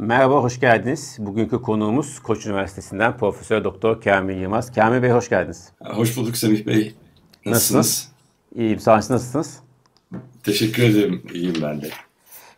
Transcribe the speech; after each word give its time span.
Merhaba, 0.00 0.42
hoş 0.42 0.60
geldiniz. 0.60 1.16
Bugünkü 1.18 1.62
konuğumuz 1.62 2.18
Koç 2.18 2.46
Üniversitesi'nden 2.46 3.16
Profesör 3.16 3.64
Doktor 3.64 4.00
Kamil 4.00 4.36
Yılmaz. 4.36 4.72
Kamil 4.72 5.02
Bey 5.02 5.10
hoş 5.10 5.28
geldiniz. 5.28 5.72
Hoş 5.80 6.16
bulduk 6.16 6.36
Semih 6.36 6.66
Bey. 6.66 6.74
Nasılsınız? 6.74 6.94
nasılsınız? 7.46 8.12
İyiyim, 8.54 8.78
sağ 8.78 8.90
olun. 8.90 8.98
Nasılsınız? 8.98 9.60
Teşekkür 10.44 10.82
ederim, 10.82 11.22
iyiyim 11.34 11.54
ben 11.62 11.82
de. 11.82 11.90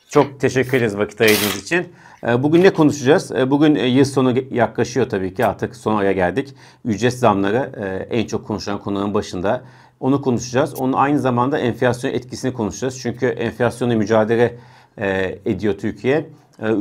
Çok 0.09 0.41
teşekkür 0.41 0.79
ederiz 0.79 0.97
vakit 0.97 1.21
ayırdığınız 1.21 1.63
için. 1.63 1.89
Ee, 2.27 2.43
bugün 2.43 2.63
ne 2.63 2.71
konuşacağız? 2.71 3.33
Ee, 3.33 3.51
bugün 3.51 3.75
e, 3.75 3.87
yıl 3.87 4.05
sonu 4.05 4.35
yaklaşıyor 4.51 5.09
tabii 5.09 5.35
ki 5.35 5.47
artık 5.47 5.77
son 5.77 5.97
aya 5.97 6.13
geldik. 6.13 6.55
Ücret 6.85 7.19
zamları 7.19 7.73
e, 7.77 8.17
en 8.19 8.27
çok 8.27 8.47
konuşulan 8.47 8.81
konuların 8.81 9.15
başında. 9.15 9.65
Onu 10.01 10.23
konuşacağız. 10.23 10.75
Onun 10.75 10.93
aynı 10.93 11.19
zamanda 11.19 11.59
enflasyon 11.59 12.11
etkisini 12.11 12.53
konuşacağız. 12.53 12.99
Çünkü 13.01 13.27
enflasyonla 13.27 13.95
mücadele 13.95 14.59
e, 14.99 15.39
ediyor 15.47 15.79
Türkiye. 15.79 16.27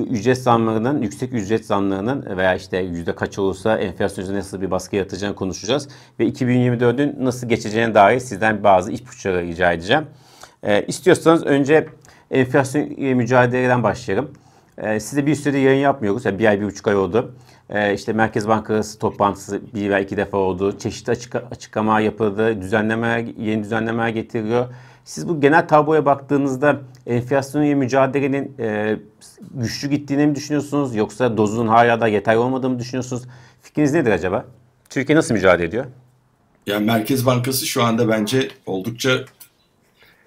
Ücret 0.09 0.37
zamlarının, 0.37 1.01
yüksek 1.01 1.33
ücret 1.33 1.65
zamlarının 1.65 2.37
veya 2.37 2.55
işte 2.55 2.77
yüzde 2.77 3.15
kaç 3.15 3.39
olursa 3.39 3.77
enflasyon 3.77 4.35
nasıl 4.35 4.61
bir 4.61 4.71
baskı 4.71 4.95
yaratacağını 4.95 5.35
konuşacağız. 5.35 5.87
Ve 6.19 6.29
2024'ün 6.29 7.25
nasıl 7.25 7.49
geçeceğine 7.49 7.93
dair 7.93 8.19
sizden 8.19 8.63
bazı 8.63 8.91
ipuçları 8.91 9.41
rica 9.41 9.71
edeceğim. 9.71 10.05
İstiyorsanız 10.87 11.45
önce 11.45 11.87
enflasyon 12.31 13.15
mücadeleden 13.15 13.83
başlayalım. 13.83 14.31
E, 14.79 14.99
size 14.99 15.25
bir 15.25 15.35
sürede 15.35 15.57
yayın 15.57 15.81
yapmıyoruz. 15.81 16.25
Yani 16.25 16.39
bir 16.39 16.45
ay, 16.45 16.61
bir 16.61 16.65
buçuk 16.65 16.87
ay 16.87 16.95
oldu. 16.95 17.31
E, 17.69 17.93
işte 17.93 18.13
Merkez 18.13 18.47
Bankası 18.47 18.99
toplantısı 18.99 19.61
bir 19.73 19.89
veya 19.89 19.99
iki 19.99 20.17
defa 20.17 20.37
oldu. 20.37 20.77
Çeşitli 20.77 21.11
açık, 21.11 21.35
açıklama 21.35 21.99
yapıldı. 21.99 22.61
Düzenleme, 22.61 23.27
yeni 23.37 23.63
düzenlemeler 23.63 24.09
getiriyor. 24.09 24.67
Siz 25.05 25.27
bu 25.27 25.41
genel 25.41 25.67
tabloya 25.67 26.05
baktığınızda 26.05 26.81
enflasyonla 27.07 27.75
mücadelenin 27.75 28.55
e, 28.59 28.97
güçlü 29.51 29.89
gittiğini 29.89 30.27
mi 30.27 30.35
düşünüyorsunuz? 30.35 30.95
Yoksa 30.95 31.37
dozun 31.37 31.67
hala 31.67 32.01
da 32.01 32.07
yeterli 32.07 32.37
olmadığını 32.37 32.69
mı 32.69 32.79
düşünüyorsunuz? 32.79 33.23
Fikriniz 33.61 33.93
nedir 33.93 34.11
acaba? 34.11 34.45
Türkiye 34.89 35.17
nasıl 35.17 35.33
mücadele 35.33 35.67
ediyor? 35.67 35.85
Yani 36.67 36.85
Merkez 36.85 37.25
Bankası 37.25 37.65
şu 37.65 37.83
anda 37.83 38.09
bence 38.09 38.47
oldukça 38.65 39.09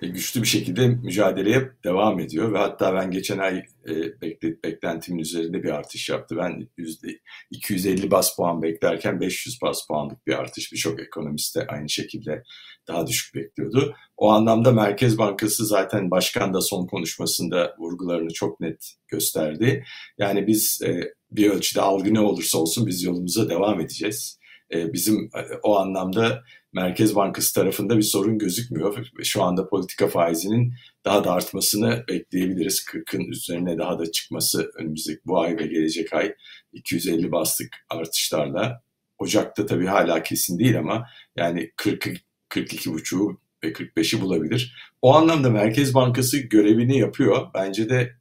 güçlü 0.06 0.42
bir 0.42 0.46
şekilde 0.46 0.88
mücadeleye 0.88 1.70
devam 1.84 2.20
ediyor 2.20 2.52
ve 2.52 2.58
hatta 2.58 2.94
ben 2.94 3.10
geçen 3.10 3.38
ay 3.38 3.58
e, 3.88 4.20
beklentimin 4.64 5.18
üzerinde 5.18 5.62
bir 5.62 5.70
artış 5.70 6.08
yaptı. 6.08 6.36
Ben 6.36 6.68
yüzde 6.76 7.08
250 7.50 8.10
bas 8.10 8.36
puan 8.36 8.62
beklerken 8.62 9.20
500 9.20 9.62
bas 9.62 9.86
puanlık 9.86 10.26
bir 10.26 10.40
artış 10.40 10.72
birçok 10.72 11.00
ekonomist 11.00 11.56
de 11.56 11.66
aynı 11.66 11.88
şekilde 11.88 12.42
daha 12.88 13.06
düşük 13.06 13.34
bekliyordu. 13.34 13.94
O 14.16 14.30
anlamda 14.30 14.72
Merkez 14.72 15.18
Bankası 15.18 15.66
zaten 15.66 16.10
başkan 16.10 16.54
da 16.54 16.60
son 16.60 16.86
konuşmasında 16.86 17.76
vurgularını 17.78 18.32
çok 18.32 18.60
net 18.60 18.94
gösterdi. 19.08 19.84
Yani 20.18 20.46
biz 20.46 20.82
e, 20.82 21.14
bir 21.30 21.50
ölçüde 21.50 21.80
algı 21.80 22.14
ne 22.14 22.20
olursa 22.20 22.58
olsun 22.58 22.86
biz 22.86 23.02
yolumuza 23.02 23.48
devam 23.48 23.80
edeceğiz. 23.80 24.38
E, 24.74 24.92
bizim 24.92 25.30
e, 25.34 25.40
o 25.62 25.76
anlamda 25.78 26.42
Merkez 26.72 27.16
Bankası 27.16 27.54
tarafında 27.54 27.96
bir 27.96 28.02
sorun 28.02 28.38
gözükmüyor. 28.38 29.06
Şu 29.22 29.42
anda 29.42 29.68
politika 29.68 30.08
faizinin 30.08 30.74
daha 31.04 31.24
da 31.24 31.32
artmasını 31.32 32.04
bekleyebiliriz. 32.08 32.84
40'ın 32.84 33.24
üzerine 33.24 33.78
daha 33.78 33.98
da 33.98 34.12
çıkması 34.12 34.70
önümüzdeki 34.74 35.20
bu 35.26 35.40
ay 35.40 35.58
ve 35.58 35.66
gelecek 35.66 36.12
ay 36.12 36.34
250 36.72 37.32
bastık 37.32 37.76
artışlarla. 37.88 38.82
Ocak'ta 39.18 39.66
tabii 39.66 39.86
hala 39.86 40.22
kesin 40.22 40.58
değil 40.58 40.78
ama 40.78 41.06
yani 41.36 41.72
40 41.76 42.06
42,5'u 42.50 43.40
ve 43.64 43.72
45'i 43.72 44.20
bulabilir. 44.20 44.76
O 45.02 45.14
anlamda 45.14 45.50
Merkez 45.50 45.94
Bankası 45.94 46.38
görevini 46.38 46.98
yapıyor. 46.98 47.46
Bence 47.54 47.88
de 47.88 48.12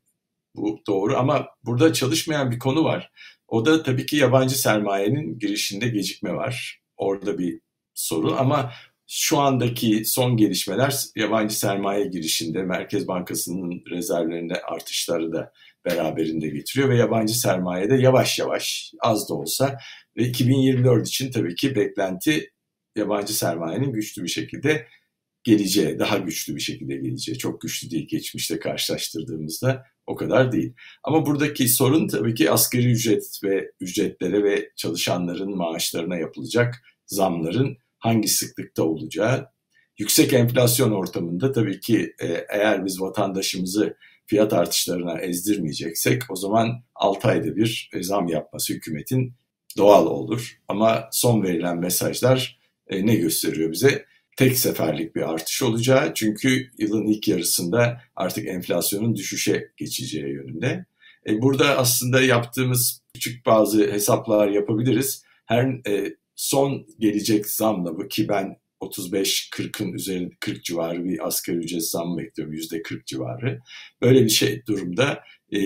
bu 0.55 0.81
doğru 0.87 1.17
ama 1.17 1.47
burada 1.63 1.93
çalışmayan 1.93 2.51
bir 2.51 2.59
konu 2.59 2.83
var. 2.83 3.11
O 3.47 3.65
da 3.65 3.83
tabii 3.83 4.05
ki 4.05 4.15
yabancı 4.15 4.59
sermayenin 4.59 5.39
girişinde 5.39 5.87
gecikme 5.87 6.33
var. 6.33 6.81
Orada 6.97 7.37
bir 7.37 7.59
sorun 7.93 8.37
ama 8.37 8.71
şu 9.07 9.39
andaki 9.39 10.05
son 10.05 10.37
gelişmeler 10.37 11.03
yabancı 11.15 11.59
sermaye 11.59 12.05
girişinde 12.05 12.63
Merkez 12.63 13.07
Bankası'nın 13.07 13.83
rezervlerinde 13.91 14.61
artışları 14.61 15.31
da 15.31 15.53
beraberinde 15.85 16.49
getiriyor 16.49 16.89
ve 16.89 16.97
yabancı 16.97 17.39
sermaye 17.39 17.89
de 17.89 17.95
yavaş 17.95 18.39
yavaş 18.39 18.93
az 18.99 19.29
da 19.29 19.33
olsa 19.33 19.77
ve 20.17 20.23
2024 20.23 21.07
için 21.07 21.31
tabii 21.31 21.55
ki 21.55 21.75
beklenti 21.75 22.51
yabancı 22.95 23.37
sermayenin 23.37 23.93
güçlü 23.93 24.23
bir 24.23 24.29
şekilde 24.29 24.87
geleceği, 25.43 25.99
daha 25.99 26.17
güçlü 26.17 26.55
bir 26.55 26.61
şekilde 26.61 26.95
geleceği. 26.95 27.37
Çok 27.37 27.61
güçlü 27.61 27.91
değil 27.91 28.07
geçmişte 28.07 28.59
karşılaştırdığımızda 28.59 29.85
o 30.07 30.15
kadar 30.15 30.51
değil. 30.51 30.73
Ama 31.03 31.25
buradaki 31.25 31.69
sorun 31.69 32.07
tabii 32.07 32.35
ki 32.35 32.51
asgari 32.51 32.91
ücret 32.91 33.39
ve 33.43 33.71
ücretlere 33.79 34.43
ve 34.43 34.69
çalışanların 34.75 35.57
maaşlarına 35.57 36.17
yapılacak 36.17 36.75
zamların 37.11 37.77
hangi 37.99 38.27
sıklıkta 38.27 38.83
olacağı. 38.83 39.49
Yüksek 39.97 40.33
enflasyon 40.33 40.91
ortamında 40.91 41.51
tabii 41.51 41.79
ki 41.79 42.13
e, 42.19 42.27
eğer 42.49 42.85
biz 42.85 43.01
vatandaşımızı 43.01 43.97
fiyat 44.25 44.53
artışlarına 44.53 45.19
ezdirmeyeceksek 45.19 46.21
o 46.29 46.35
zaman 46.35 46.83
6 46.95 47.27
ayda 47.27 47.55
bir 47.55 47.89
e, 47.93 48.03
zam 48.03 48.27
yapması 48.27 48.73
hükümetin 48.73 49.33
doğal 49.77 50.05
olur. 50.05 50.59
Ama 50.67 51.09
son 51.11 51.43
verilen 51.43 51.77
mesajlar 51.77 52.59
e, 52.87 53.05
ne 53.05 53.15
gösteriyor 53.15 53.71
bize? 53.71 54.05
Tek 54.37 54.57
seferlik 54.57 55.15
bir 55.15 55.29
artış 55.29 55.61
olacağı 55.63 56.13
çünkü 56.13 56.71
yılın 56.77 57.07
ilk 57.07 57.27
yarısında 57.27 58.01
artık 58.15 58.47
enflasyonun 58.47 59.15
düşüşe 59.15 59.71
geçeceği 59.77 60.33
yönünde. 60.33 60.85
burada 61.29 61.77
aslında 61.77 62.21
yaptığımız 62.21 63.01
küçük 63.13 63.45
bazı 63.45 63.91
hesaplar 63.91 64.47
yapabiliriz. 64.47 65.23
Her 65.45 65.81
son 66.41 66.87
gelecek 66.99 67.45
zamla 67.45 67.97
bu 67.97 68.07
ki 68.07 68.29
ben 68.29 68.57
35-40'ın 68.81 69.93
üzerinde 69.93 70.33
40 70.39 70.63
civarı 70.63 71.05
bir 71.05 71.27
asgari 71.27 71.57
ücret 71.57 71.89
zam 71.89 72.17
bekliyorum. 72.17 72.55
%40 72.55 73.05
civarı. 73.05 73.59
Böyle 74.01 74.23
bir 74.23 74.29
şey 74.29 74.65
durumda 74.65 75.23
e, 75.53 75.59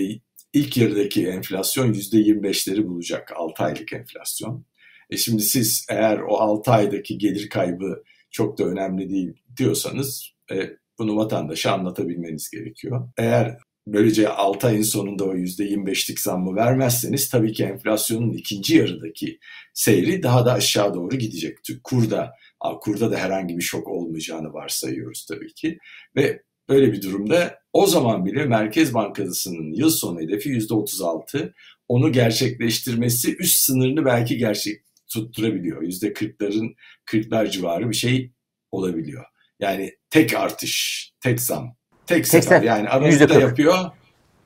ilk 0.52 0.76
yarıdaki 0.76 1.26
enflasyon 1.26 1.92
%25'leri 1.92 2.86
bulacak. 2.86 3.32
6 3.36 3.64
aylık 3.64 3.92
enflasyon. 3.92 4.64
E 5.10 5.16
şimdi 5.16 5.42
siz 5.42 5.86
eğer 5.90 6.18
o 6.18 6.36
6 6.36 6.70
aydaki 6.70 7.18
gelir 7.18 7.48
kaybı 7.48 8.02
çok 8.30 8.58
da 8.58 8.64
önemli 8.64 9.10
değil 9.10 9.32
diyorsanız 9.56 10.30
e, 10.50 10.70
bunu 10.98 11.16
vatandaşa 11.16 11.72
anlatabilmeniz 11.72 12.50
gerekiyor. 12.50 13.08
Eğer 13.18 13.58
böylece 13.86 14.28
6 14.28 14.66
ayın 14.66 14.82
sonunda 14.82 15.24
o 15.24 15.34
%25'lik 15.34 16.20
zammı 16.20 16.56
vermezseniz 16.56 17.28
tabii 17.28 17.52
ki 17.52 17.64
enflasyonun 17.64 18.32
ikinci 18.32 18.76
yarıdaki 18.76 19.38
seyri 19.74 20.22
daha 20.22 20.46
da 20.46 20.52
aşağı 20.52 20.94
doğru 20.94 21.16
gidecek. 21.16 21.58
Kurda, 21.84 22.32
kurda 22.80 23.10
da 23.10 23.16
herhangi 23.16 23.58
bir 23.58 23.62
şok 23.62 23.88
olmayacağını 23.88 24.52
varsayıyoruz 24.52 25.26
tabii 25.26 25.54
ki. 25.54 25.78
Ve 26.16 26.42
böyle 26.68 26.92
bir 26.92 27.02
durumda 27.02 27.58
o 27.72 27.86
zaman 27.86 28.26
bile 28.26 28.44
Merkez 28.44 28.94
Bankası'nın 28.94 29.72
yıl 29.72 29.90
sonu 29.90 30.20
hedefi 30.20 30.50
%36. 30.50 31.52
Onu 31.88 32.12
gerçekleştirmesi 32.12 33.36
üst 33.36 33.58
sınırını 33.58 34.04
belki 34.04 34.36
gerçek 34.36 34.82
tutturabiliyor. 35.08 35.82
%40'ların 35.82 36.74
40'lar 37.06 37.50
civarı 37.50 37.90
bir 37.90 37.94
şey 37.94 38.32
olabiliyor. 38.72 39.24
Yani 39.60 39.94
tek 40.10 40.34
artış, 40.34 41.06
tek 41.20 41.40
zam 41.40 41.75
Tek 42.06 42.26
sefer 42.26 42.62
yani 42.62 42.88
Aralık'ta 42.88 43.40
yapıyor. 43.40 43.90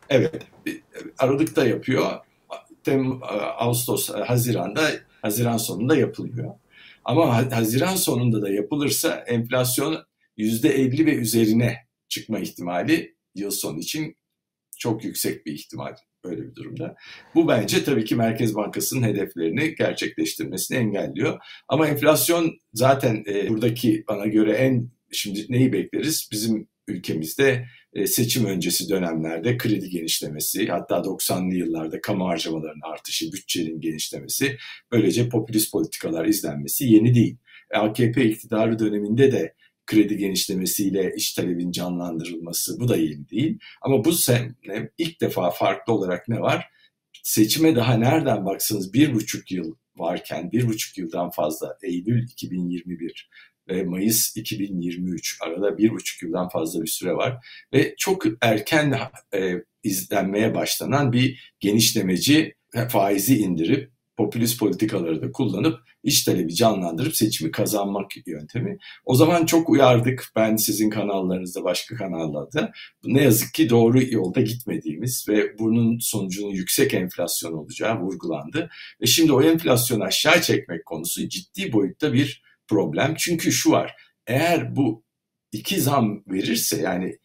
Evet 0.08 0.42
Aralık'ta 1.18 1.66
yapıyor. 1.66 2.10
Tem, 2.84 3.20
Ağustos, 3.58 4.10
Haziran'da 4.10 4.90
Haziran 5.22 5.56
sonunda 5.56 5.96
yapılıyor. 5.96 6.54
Ama 7.04 7.36
Haziran 7.52 7.96
sonunda 7.96 8.42
da 8.42 8.50
yapılırsa 8.50 9.24
enflasyon 9.26 10.04
%50 10.38 11.06
ve 11.06 11.14
üzerine 11.14 11.76
çıkma 12.08 12.38
ihtimali 12.38 13.14
yıl 13.34 13.50
sonu 13.50 13.78
için 13.78 14.16
çok 14.78 15.04
yüksek 15.04 15.46
bir 15.46 15.52
ihtimal 15.52 15.94
böyle 16.24 16.42
bir 16.42 16.54
durumda. 16.54 16.96
Bu 17.34 17.48
bence 17.48 17.84
tabii 17.84 18.04
ki 18.04 18.16
Merkez 18.16 18.54
Bankası'nın 18.54 19.02
hedeflerini 19.02 19.74
gerçekleştirmesini 19.74 20.78
engelliyor. 20.78 21.38
Ama 21.68 21.86
enflasyon 21.86 22.58
zaten 22.74 23.24
e, 23.26 23.48
buradaki 23.48 24.04
bana 24.08 24.26
göre 24.26 24.52
en 24.52 24.90
şimdi 25.12 25.46
neyi 25.48 25.72
bekleriz? 25.72 26.28
Bizim 26.32 26.68
ülkemizde 26.88 27.66
e, 27.92 28.06
seçim 28.06 28.44
öncesi 28.44 28.88
dönemlerde 28.88 29.56
kredi 29.56 29.90
genişlemesi, 29.90 30.66
hatta 30.66 30.94
90'lı 30.94 31.54
yıllarda 31.54 32.00
kamu 32.00 32.28
harcamalarının 32.28 32.92
artışı, 32.92 33.32
bütçenin 33.32 33.80
genişlemesi, 33.80 34.56
böylece 34.92 35.28
popülist 35.28 35.72
politikalar 35.72 36.24
izlenmesi 36.24 36.84
yeni 36.84 37.14
değil. 37.14 37.36
AKP 37.74 38.24
iktidarı 38.24 38.78
döneminde 38.78 39.32
de 39.32 39.54
kredi 39.86 40.16
genişlemesiyle 40.16 41.12
iş 41.16 41.32
talebin 41.34 41.72
canlandırılması 41.72 42.80
bu 42.80 42.88
da 42.88 42.96
yeni 42.96 43.28
değil. 43.28 43.58
Ama 43.82 44.04
bu 44.04 44.12
sene 44.12 44.54
ilk 44.98 45.20
defa 45.20 45.50
farklı 45.50 45.92
olarak 45.92 46.28
ne 46.28 46.40
var? 46.40 46.66
Seçime 47.22 47.76
daha 47.76 47.94
nereden 47.94 48.46
baksanız 48.46 48.92
bir 48.92 49.14
buçuk 49.14 49.50
yıl 49.50 49.74
varken 49.96 50.52
bir 50.52 50.68
buçuk 50.68 50.98
yıldan 50.98 51.30
fazla 51.30 51.76
Eylül 51.82 52.22
2021 52.22 53.30
ve 53.70 53.82
Mayıs 53.82 54.36
2023 54.36 55.38
arada 55.42 55.78
bir 55.78 55.90
buçuk 55.90 56.22
yıldan 56.22 56.48
fazla 56.48 56.82
bir 56.82 56.88
süre 56.88 57.14
var 57.14 57.46
ve 57.74 57.94
çok 57.98 58.24
erken 58.40 58.98
e, 59.34 59.54
izlenmeye 59.82 60.54
başlanan 60.54 61.12
bir 61.12 61.54
genişlemeci 61.60 62.54
faizi 62.88 63.38
indirip 63.38 63.90
popülist 64.20 64.60
politikaları 64.60 65.22
da 65.22 65.32
kullanıp 65.32 65.78
iç 66.02 66.24
talebi 66.24 66.54
canlandırıp 66.54 67.16
seçimi 67.16 67.50
kazanmak 67.50 68.10
yöntemi. 68.26 68.78
O 69.04 69.14
zaman 69.14 69.46
çok 69.46 69.68
uyardık 69.68 70.24
ben 70.36 70.56
sizin 70.56 70.90
kanallarınızda 70.90 71.64
başka 71.64 71.96
kanallarda. 71.96 72.72
Ne 73.04 73.22
yazık 73.22 73.54
ki 73.54 73.70
doğru 73.70 74.02
yolda 74.02 74.40
gitmediğimiz 74.40 75.26
ve 75.28 75.58
bunun 75.58 75.98
sonucunun 75.98 76.50
yüksek 76.50 76.94
enflasyon 76.94 77.52
olacağı 77.52 78.00
vurgulandı. 78.00 78.70
Ve 79.02 79.06
şimdi 79.06 79.32
o 79.32 79.42
enflasyonu 79.42 80.04
aşağı 80.04 80.42
çekmek 80.42 80.86
konusu 80.86 81.28
ciddi 81.28 81.72
boyutta 81.72 82.12
bir 82.12 82.42
problem. 82.70 83.14
Çünkü 83.18 83.52
şu 83.52 83.70
var 83.70 83.94
eğer 84.30 84.76
bu 84.76 85.04
iki 85.52 85.80
zam 85.80 86.24
verirse 86.26 86.80
yani 86.80 87.18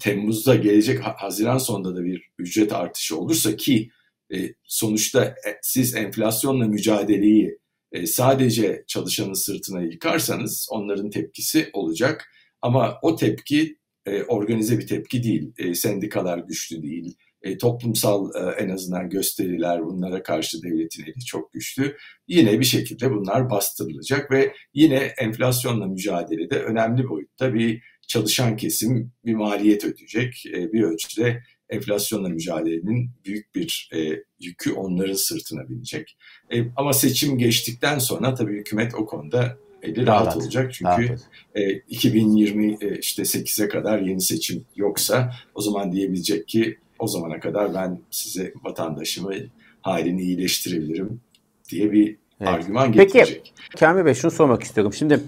Temmuz'da 0.00 0.54
gelecek 0.56 1.00
Haziran 1.00 1.58
sonunda 1.58 1.96
da 1.96 2.04
bir 2.04 2.30
ücret 2.38 2.72
artışı 2.72 3.18
olursa 3.18 3.56
ki 3.56 3.90
e, 4.34 4.54
sonuçta 4.64 5.24
e, 5.24 5.58
siz 5.62 5.94
enflasyonla 5.94 6.66
mücadeleyi 6.66 7.58
e, 7.92 8.06
sadece 8.06 8.84
çalışanın 8.86 9.34
sırtına 9.34 9.82
yıkarsanız 9.82 10.68
onların 10.70 11.10
tepkisi 11.10 11.70
olacak. 11.72 12.28
Ama 12.62 12.98
o 13.02 13.16
tepki 13.16 13.80
organize 14.28 14.78
bir 14.78 14.86
tepki 14.86 15.22
değil. 15.22 15.74
Sendikalar 15.74 16.38
güçlü 16.38 16.82
değil. 16.82 17.16
Toplumsal 17.60 18.30
en 18.58 18.68
azından 18.68 19.10
gösteriler 19.10 19.86
bunlara 19.86 20.22
karşı 20.22 20.62
devletin 20.62 21.02
eli 21.02 21.24
çok 21.26 21.52
güçlü. 21.52 21.96
Yine 22.28 22.60
bir 22.60 22.64
şekilde 22.64 23.10
bunlar 23.10 23.50
bastırılacak 23.50 24.30
ve 24.30 24.52
yine 24.74 24.96
enflasyonla 24.96 25.86
mücadelede 25.86 26.62
önemli 26.62 27.08
boyutta 27.08 27.54
bir 27.54 27.82
çalışan 28.08 28.56
kesim 28.56 29.12
bir 29.24 29.34
maliyet 29.34 29.84
ödeyecek. 29.84 30.42
Bir 30.72 30.82
ölçüde 30.82 31.42
enflasyonla 31.70 32.28
mücadelenin 32.28 33.10
büyük 33.24 33.54
bir 33.54 33.90
e, 33.94 34.22
yükü 34.40 34.72
onların 34.72 35.14
sırtına 35.14 35.68
binecek. 35.68 36.16
E, 36.52 36.64
ama 36.76 36.92
seçim 36.92 37.38
geçtikten 37.38 37.98
sonra 37.98 38.34
tabii 38.34 38.58
hükümet 38.58 38.94
o 38.94 39.06
konuda 39.06 39.58
eli 39.82 40.06
rahat, 40.06 40.26
rahat 40.26 40.36
olacak. 40.36 40.74
Çünkü 40.74 41.16
e, 41.54 41.70
2020 41.72 42.76
e, 42.80 42.98
işte 42.98 43.22
8'e 43.22 43.68
kadar 43.68 43.98
yeni 43.98 44.20
seçim 44.20 44.64
yoksa 44.76 45.32
o 45.54 45.60
zaman 45.60 45.92
diyebilecek 45.92 46.48
ki 46.48 46.78
o 47.00 47.06
zamana 47.06 47.40
kadar 47.40 47.74
ben 47.74 47.98
size 48.10 48.52
vatandaşımı 48.64 49.32
halini 49.82 50.22
iyileştirebilirim 50.22 51.20
diye 51.68 51.92
bir 51.92 52.16
evet. 52.40 52.52
argüman 52.52 52.92
getirecek. 52.92 53.54
Peki 53.56 53.80
Kamil 53.80 54.04
Bey 54.04 54.14
şunu 54.14 54.30
sormak 54.30 54.62
istiyorum. 54.62 54.92
Şimdi 54.92 55.20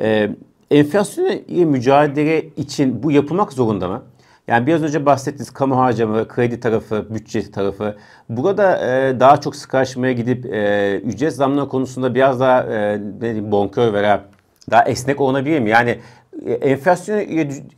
e, 0.00 0.30
enflasyonla 0.70 1.64
mücadele 1.66 2.46
için 2.56 3.02
bu 3.02 3.12
yapılmak 3.12 3.52
zorunda 3.52 3.88
mı? 3.88 4.02
Yani 4.48 4.66
biraz 4.66 4.82
önce 4.82 5.06
bahsettiğiniz 5.06 5.50
kamu 5.50 5.76
harcama, 5.78 6.28
kredi 6.28 6.60
tarafı, 6.60 7.06
bütçe 7.14 7.50
tarafı. 7.50 7.96
Burada 8.28 8.78
e, 8.78 9.20
daha 9.20 9.40
çok 9.40 9.56
sıkışmaya 9.56 10.12
gidip 10.12 10.46
e, 10.46 11.00
ücret 11.04 11.32
zamları 11.32 11.68
konusunda 11.68 12.14
biraz 12.14 12.40
daha 12.40 12.62
e, 12.62 13.00
diyeyim, 13.20 13.52
bonkör 13.52 13.92
veya 13.92 14.24
daha 14.70 14.84
esnek 14.84 15.20
olabilir 15.20 15.60
mi? 15.60 15.70
Yani 15.70 15.98
e, 16.46 16.52
enflasyonu, 16.52 17.20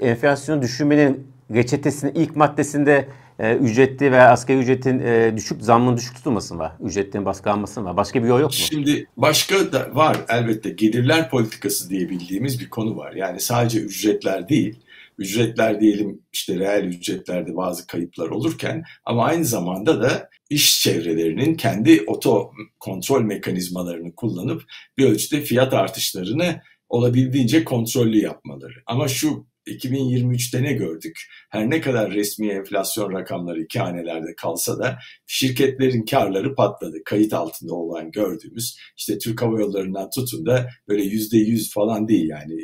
enflasyonu 0.00 0.62
düşürmenin 0.62 1.26
reçetesinin 1.54 2.14
ilk 2.14 2.36
maddesinde 2.36 3.08
e, 3.38 3.54
ücretli 3.54 4.12
veya 4.12 4.30
asgari 4.30 4.58
ücretin 4.58 4.98
e, 4.98 5.32
düşük 5.36 5.62
zammın 5.62 5.96
düşük 5.96 6.16
tutulması 6.16 6.54
mı 6.54 6.60
var? 6.60 6.72
Ücretlerin 6.84 7.24
baskı 7.24 7.50
alması 7.50 7.80
mı 7.80 7.86
var? 7.86 7.96
Başka 7.96 8.22
bir 8.22 8.28
yol 8.28 8.40
yok 8.40 8.50
mu? 8.50 8.56
Şimdi 8.56 9.06
başka 9.16 9.72
da 9.72 9.94
var 9.94 10.16
elbette. 10.28 10.70
Gelirler 10.70 11.30
politikası 11.30 11.90
diye 11.90 12.10
bildiğimiz 12.10 12.60
bir 12.60 12.70
konu 12.70 12.96
var. 12.96 13.12
Yani 13.12 13.40
sadece 13.40 13.80
ücretler 13.80 14.48
değil 14.48 14.76
ücretler 15.18 15.80
diyelim 15.80 16.22
işte 16.32 16.58
reel 16.58 16.84
ücretlerde 16.84 17.56
bazı 17.56 17.86
kayıplar 17.86 18.28
olurken 18.28 18.84
ama 19.04 19.24
aynı 19.24 19.44
zamanda 19.44 20.02
da 20.02 20.30
iş 20.50 20.82
çevrelerinin 20.82 21.54
kendi 21.54 22.04
oto 22.06 22.52
kontrol 22.80 23.22
mekanizmalarını 23.22 24.14
kullanıp 24.14 24.62
bir 24.98 25.04
ölçüde 25.04 25.40
fiyat 25.40 25.74
artışlarını 25.74 26.60
olabildiğince 26.88 27.64
kontrollü 27.64 28.18
yapmaları. 28.18 28.82
Ama 28.86 29.08
şu 29.08 29.46
2023'te 29.66 30.62
ne 30.62 30.72
gördük? 30.72 31.18
Her 31.50 31.70
ne 31.70 31.80
kadar 31.80 32.10
resmi 32.10 32.48
enflasyon 32.48 33.12
rakamları 33.12 33.62
iki 33.62 33.78
hanelerde 33.78 34.34
kalsa 34.36 34.78
da 34.78 34.98
şirketlerin 35.26 36.04
karları 36.04 36.54
patladı. 36.54 36.96
Kayıt 37.04 37.32
altında 37.32 37.74
olan 37.74 38.10
gördüğümüz 38.10 38.78
işte 38.96 39.18
Türk 39.18 39.42
Hava 39.42 39.60
Yolları'ndan 39.60 40.10
tutun 40.10 40.46
da 40.46 40.68
böyle 40.88 41.02
yüzde 41.02 41.38
yüz 41.38 41.72
falan 41.72 42.08
değil 42.08 42.28
yani 42.28 42.54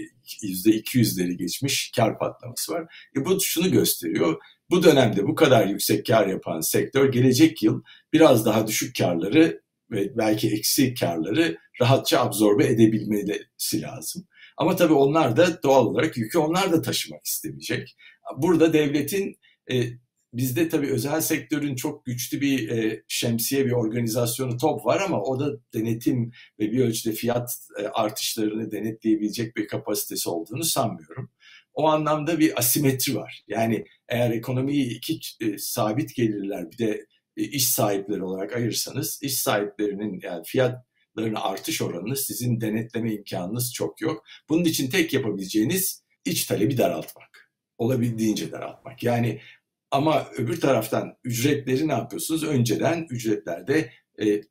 yüzde 0.43 0.71
iki 0.71 0.99
yüzleri 0.99 1.37
geçmiş 1.37 1.93
kar 1.97 2.19
patlaması 2.19 2.73
var. 2.73 2.95
E 3.17 3.25
bu 3.25 3.41
şunu 3.41 3.71
gösteriyor. 3.71 4.37
Bu 4.71 4.83
dönemde 4.83 5.27
bu 5.27 5.35
kadar 5.35 5.67
yüksek 5.67 6.07
kar 6.07 6.27
yapan 6.27 6.61
sektör 6.61 7.13
gelecek 7.13 7.63
yıl 7.63 7.83
biraz 8.13 8.47
daha 8.47 8.67
düşük 8.67 8.97
karları 8.97 9.63
ve 9.91 10.17
belki 10.17 10.51
eksi 10.51 10.95
karları 10.95 11.59
rahatça 11.81 12.21
absorbe 12.21 12.67
edebilmesi 12.67 13.83
lazım. 13.83 14.27
Ama 14.57 14.77
tabii 14.77 14.93
onlar 14.93 15.37
da 15.37 15.63
doğal 15.63 15.87
olarak 15.87 16.17
yükü 16.17 16.39
onlar 16.39 16.73
da 16.73 16.83
taşımak 16.83 17.27
istemeyecek. 17.27 17.97
Burada 18.37 18.73
devletin 18.73 19.39
e, 19.73 19.85
bizde 20.33 20.69
tabii 20.69 20.91
özel 20.93 21.21
sektörün 21.21 21.75
çok 21.75 22.05
güçlü 22.05 22.41
bir 22.41 22.69
e, 22.69 23.03
şemsiye 23.09 23.67
bir 23.67 23.73
organizasyonu 23.73 24.57
top 24.57 24.87
var 24.87 25.01
ama 25.01 25.23
o 25.23 25.41
da 25.41 25.53
denetim 25.75 26.33
ve 26.61 26.73
bir 26.73 26.85
ölçüde 26.85 27.15
fiyat 27.15 27.51
e, 27.81 27.87
artışlarını 27.87 28.71
denetleyebilecek 28.71 29.57
bir 29.57 29.69
kapasitesi 29.69 30.29
olduğunu 30.31 30.65
sanmıyorum. 30.65 31.31
O 31.75 31.89
anlamda 31.89 32.39
bir 32.39 32.59
asimetri 32.59 33.15
var. 33.15 33.43
Yani 33.49 33.85
eğer 34.09 34.31
ekonomiyi 34.31 34.97
iki 34.97 35.21
e, 35.41 35.59
sabit 35.59 36.15
gelirler 36.15 36.71
bir 36.71 36.79
de 36.79 37.07
e, 37.37 37.43
iş 37.43 37.69
sahipleri 37.69 38.23
olarak 38.23 38.57
ayırsanız 38.57 39.19
iş 39.23 39.35
sahiplerinin 39.35 40.21
yani 40.23 40.43
fiyat 40.45 40.85
artış 41.17 41.83
oranını 41.83 42.17
sizin 42.17 42.61
denetleme 42.61 43.13
imkanınız 43.15 43.73
çok 43.75 44.01
yok. 44.01 44.25
Bunun 44.49 44.65
için 44.65 44.91
tek 44.91 45.13
yapabileceğiniz 45.13 46.05
iç 46.25 46.45
talebi 46.45 46.79
daraltmak. 46.79 47.53
Olabildiğince 47.79 48.53
daraltmak. 48.53 49.03
Yani 49.03 49.41
ama 49.91 50.27
öbür 50.37 50.61
taraftan 50.61 51.17
ücretleri 51.25 51.89
ne 51.89 51.93
yapıyorsunuz? 51.93 52.45
Önceden 52.45 53.07
ücretlerde 53.11 53.93
e, 54.23 54.43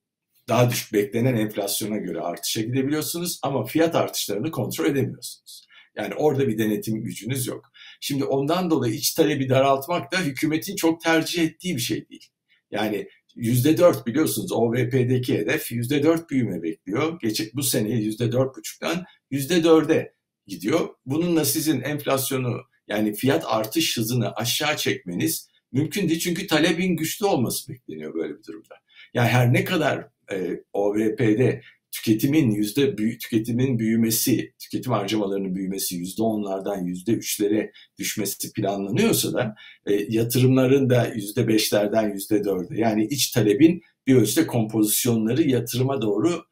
daha 0.48 0.70
düşük 0.70 0.94
beklenen 0.94 1.36
enflasyona 1.36 1.98
göre 1.98 2.22
artışa 2.22 2.62
gidebiliyorsunuz 2.62 3.40
ama 3.44 3.66
fiyat 3.66 3.96
artışlarını 3.96 4.52
kontrol 4.52 4.86
edemiyorsunuz. 4.86 5.68
Yani 5.96 6.16
orada 6.16 6.48
bir 6.48 6.58
denetim 6.58 7.04
gücünüz 7.04 7.48
yok. 7.48 7.72
Şimdi 8.02 8.24
ondan 8.24 8.70
dolayı 8.70 8.94
iç 8.94 9.14
talebi 9.14 9.50
daraltmak 9.50 10.12
da 10.12 10.20
hükümetin 10.20 10.76
çok 10.76 11.02
tercih 11.02 11.44
ettiği 11.44 11.76
bir 11.76 11.82
şey 11.82 12.10
değil. 12.10 12.30
Yani 12.72 13.08
%4 13.38 14.06
biliyorsunuz 14.06 14.52
OVP'deki 14.52 15.38
hedef 15.38 15.72
%4 15.72 16.30
büyüme 16.30 16.64
bekliyor. 16.64 17.20
Geçik 17.20 17.56
bu 17.56 17.64
sene 17.64 17.90
%4,5'tan 17.90 19.04
%4'e 19.32 20.14
gidiyor. 20.48 20.90
Bununla 21.06 21.46
sizin 21.46 21.82
enflasyonu 21.82 22.62
yani 22.88 23.14
fiyat 23.14 23.44
artış 23.48 23.98
hızını 23.98 24.34
aşağı 24.36 24.78
çekmeniz 24.78 25.48
mümkün 25.72 26.10
değil. 26.10 26.20
Çünkü 26.20 26.48
talebin 26.48 26.96
güçlü 26.96 27.26
olması 27.26 27.74
bekleniyor 27.74 28.14
böyle 28.14 28.38
bir 28.38 28.44
durumda. 28.44 28.76
Yani 29.14 29.30
her 29.30 29.54
ne 29.54 29.64
kadar 29.64 30.08
e, 30.32 30.64
OVP'de 30.74 31.62
tüketimin 31.92 32.52
yüzde 32.52 32.98
büyü, 32.98 33.18
tüketimin 33.18 33.80
büyümesi, 33.80 34.54
tüketim 34.60 34.92
harcamalarının 34.92 35.56
büyümesi 35.56 35.96
yüzde 35.96 36.24
onlardan 36.24 36.84
yüzde 36.84 37.12
üçlere 37.12 37.72
düşmesi 37.98 38.54
planlanıyorsa 38.54 39.34
da 39.34 39.56
e, 39.86 39.94
yatırımların 40.10 40.90
da 40.90 41.08
yüzde 41.08 41.48
beşlerden 41.48 42.14
yüzde 42.14 42.44
dörde 42.44 42.78
yani 42.78 43.06
iç 43.06 43.32
talebin 43.32 43.82
bir 44.08 44.16
ölçüde 44.16 44.48
kompozisyonları 44.48 45.42
yatırıma 45.42 46.02
doğru 46.02 46.44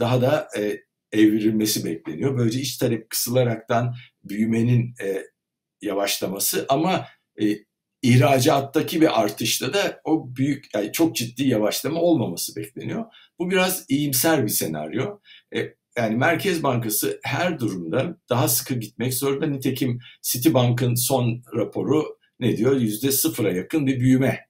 daha 0.00 0.22
da 0.22 0.48
e, 0.58 0.80
evrilmesi 1.12 1.84
bekleniyor. 1.84 2.38
Böylece 2.38 2.60
iç 2.60 2.76
talep 2.76 3.10
kısılaraktan 3.10 3.94
büyümenin 4.24 4.94
e, 5.02 5.22
yavaşlaması 5.82 6.66
ama 6.68 7.06
e, 7.42 7.44
ihracattaki 8.02 9.00
bir 9.00 9.20
artışta 9.20 9.74
da 9.74 10.00
o 10.04 10.36
büyük 10.36 10.74
yani 10.74 10.92
çok 10.92 11.16
ciddi 11.16 11.48
yavaşlama 11.48 12.00
olmaması 12.00 12.56
bekleniyor. 12.56 13.04
Bu 13.38 13.50
biraz 13.50 13.84
iyimser 13.88 14.44
bir 14.44 14.48
senaryo. 14.48 15.18
E, 15.56 15.74
yani 15.96 16.16
Merkez 16.16 16.62
Bankası 16.62 17.20
her 17.24 17.60
durumda 17.60 18.16
daha 18.30 18.48
sıkı 18.48 18.74
gitmek 18.74 19.14
zorunda. 19.14 19.46
Nitekim 19.46 19.98
Citibank'ın 20.22 20.94
son 20.94 21.42
raporu 21.56 22.18
ne 22.40 22.56
diyor? 22.56 22.76
Yüzde 22.76 23.12
sıfıra 23.12 23.52
yakın 23.52 23.86
bir 23.86 24.00
büyüme 24.00 24.46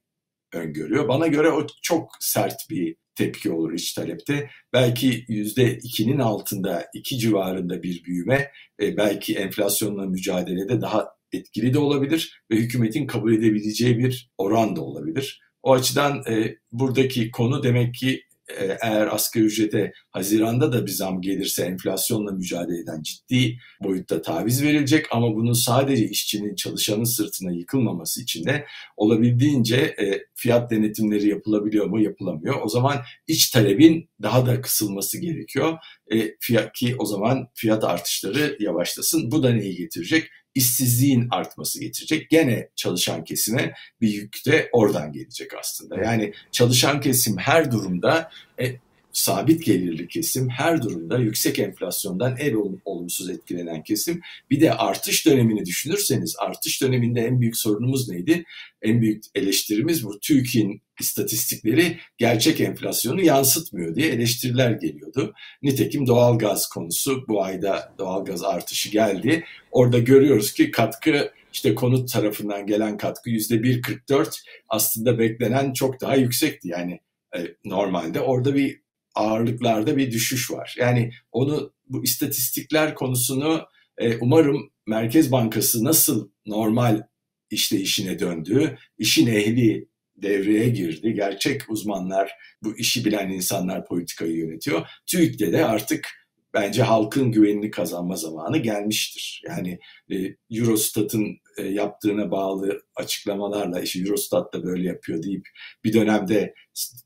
öngörüyor. 0.54 1.08
Bana 1.08 1.26
göre 1.26 1.50
o 1.50 1.66
çok 1.82 2.10
sert 2.20 2.70
bir 2.70 2.96
tepki 3.14 3.52
olur 3.52 3.72
iç 3.72 3.92
talepte. 3.92 4.50
Belki 4.72 5.24
yüzde 5.28 5.76
ikinin 5.76 6.18
altında, 6.18 6.86
iki 6.94 7.18
civarında 7.18 7.82
bir 7.82 8.04
büyüme, 8.04 8.52
e, 8.82 8.96
belki 8.96 9.36
enflasyonla 9.36 10.06
mücadelede 10.06 10.80
daha 10.80 11.19
etkili 11.32 11.74
de 11.74 11.78
olabilir 11.78 12.42
ve 12.50 12.56
hükümetin 12.56 13.06
kabul 13.06 13.32
edebileceği 13.32 13.98
bir 13.98 14.30
oran 14.38 14.76
da 14.76 14.80
olabilir. 14.80 15.40
O 15.62 15.72
açıdan 15.72 16.22
e, 16.28 16.56
buradaki 16.72 17.30
konu 17.30 17.62
demek 17.62 17.94
ki 17.94 18.22
e, 18.58 18.78
eğer 18.82 19.06
asgari 19.06 19.44
ücrete 19.44 19.92
Haziran'da 20.10 20.72
da 20.72 20.86
bir 20.86 20.90
zam 20.90 21.20
gelirse 21.20 21.64
enflasyonla 21.64 22.32
mücadele 22.32 22.78
eden 22.78 23.02
ciddi 23.02 23.58
boyutta 23.84 24.22
taviz 24.22 24.62
verilecek 24.62 25.06
ama 25.10 25.34
bunun 25.34 25.52
sadece 25.52 26.08
işçinin, 26.08 26.54
çalışanın 26.54 27.04
sırtına 27.04 27.52
yıkılmaması 27.52 28.22
için 28.22 28.44
de 28.44 28.66
olabildiğince 28.96 29.76
e, 29.76 30.26
fiyat 30.34 30.70
denetimleri 30.70 31.28
yapılabiliyor 31.28 31.86
mu? 31.86 32.00
Yapılamıyor. 32.00 32.54
O 32.62 32.68
zaman 32.68 32.96
iç 33.26 33.50
talebin 33.50 34.08
daha 34.22 34.46
da 34.46 34.60
kısılması 34.60 35.20
gerekiyor. 35.20 35.78
E, 36.12 36.36
fiyat, 36.40 36.72
ki 36.72 36.96
o 36.98 37.06
zaman 37.06 37.48
fiyat 37.54 37.84
artışları 37.84 38.56
yavaşlasın. 38.60 39.30
Bu 39.30 39.42
da 39.42 39.50
neyi 39.50 39.76
getirecek? 39.76 40.28
İşsizliğin 40.54 41.28
artması 41.30 41.80
getirecek. 41.80 42.30
Gene 42.30 42.68
çalışan 42.76 43.24
kesime 43.24 43.74
bir 44.00 44.08
yük 44.08 44.46
de 44.46 44.68
oradan 44.72 45.12
gelecek 45.12 45.54
aslında. 45.60 45.96
Yani 45.96 46.32
çalışan 46.52 47.00
kesim 47.00 47.38
her 47.38 47.72
durumda 47.72 48.30
e, 48.60 48.76
sabit 49.12 49.64
gelirli 49.64 50.08
kesim 50.08 50.48
her 50.48 50.82
durumda 50.82 51.18
yüksek 51.18 51.58
enflasyondan 51.58 52.36
en 52.36 52.80
olumsuz 52.84 53.30
etkilenen 53.30 53.82
kesim. 53.82 54.20
Bir 54.50 54.60
de 54.60 54.74
artış 54.74 55.26
dönemini 55.26 55.66
düşünürseniz 55.66 56.36
artış 56.38 56.82
döneminde 56.82 57.20
en 57.20 57.40
büyük 57.40 57.56
sorunumuz 57.56 58.08
neydi? 58.08 58.44
En 58.82 59.00
büyük 59.00 59.24
eleştirimiz 59.34 60.04
bu 60.04 60.20
TÜİK'in 60.20 60.82
istatistikleri 61.00 61.98
gerçek 62.18 62.60
enflasyonu 62.60 63.22
yansıtmıyor 63.22 63.94
diye 63.94 64.08
eleştiriler 64.08 64.70
geliyordu. 64.70 65.34
Nitekim 65.62 66.06
doğalgaz 66.06 66.68
konusu 66.68 67.24
bu 67.28 67.42
ayda 67.44 67.94
doğalgaz 67.98 68.44
artışı 68.44 68.90
geldi. 68.90 69.44
Orada 69.70 69.98
görüyoruz 69.98 70.52
ki 70.52 70.70
katkı 70.70 71.32
işte 71.52 71.74
konut 71.74 72.12
tarafından 72.12 72.66
gelen 72.66 72.96
katkı 72.96 73.30
yüzde 73.30 73.54
1.44 73.54 74.40
aslında 74.68 75.18
beklenen 75.18 75.72
çok 75.72 76.00
daha 76.00 76.16
yüksekti. 76.16 76.68
Yani 76.68 77.00
e, 77.36 77.38
normalde 77.64 78.20
orada 78.20 78.54
bir 78.54 78.80
ağırlıklarda 79.14 79.96
bir 79.96 80.12
düşüş 80.12 80.50
var. 80.50 80.76
Yani 80.78 81.10
onu 81.32 81.72
bu 81.88 82.04
istatistikler 82.04 82.94
konusunu 82.94 83.62
e, 83.98 84.16
umarım 84.16 84.70
Merkez 84.86 85.32
Bankası 85.32 85.84
nasıl 85.84 86.30
normal 86.46 87.02
işleyişine 87.50 88.18
döndü, 88.18 88.78
işin 88.98 89.26
ehli 89.26 89.88
devreye 90.22 90.68
girdi. 90.68 91.14
Gerçek 91.14 91.70
uzmanlar, 91.70 92.32
bu 92.62 92.76
işi 92.78 93.04
bilen 93.04 93.30
insanlar 93.30 93.86
politikayı 93.86 94.36
yönetiyor. 94.36 94.86
TÜİK'te 95.06 95.52
de 95.52 95.64
artık 95.64 96.08
bence 96.54 96.82
halkın 96.82 97.32
güvenini 97.32 97.70
kazanma 97.70 98.16
zamanı 98.16 98.58
gelmiştir. 98.58 99.42
Yani 99.48 99.78
e, 100.10 100.16
Eurostat'ın 100.50 101.38
e, 101.56 101.62
yaptığına 101.62 102.30
bağlı 102.30 102.82
açıklamalarla 102.96 103.80
işte 103.80 104.00
Eurostat 104.00 104.54
da 104.54 104.64
böyle 104.64 104.88
yapıyor 104.88 105.22
deyip 105.22 105.48
bir 105.84 105.92
dönemde 105.92 106.54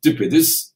düpedüz 0.04 0.74